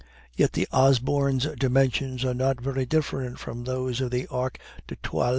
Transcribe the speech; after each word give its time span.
Yet 0.35 0.53
the 0.53 0.67
"Osborne's" 0.71 1.45
dimensions 1.59 2.25
are 2.25 2.33
not 2.33 2.59
very 2.59 2.87
different 2.87 3.37
from 3.37 3.65
those 3.65 4.01
of 4.01 4.09
the 4.09 4.25
Arc 4.31 4.57
de 4.87 4.95
l'Étoile. 4.95 5.29